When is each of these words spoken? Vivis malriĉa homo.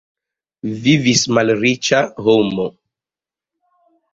Vivis 0.85 1.21
malriĉa 1.39 1.99
homo. 2.29 2.67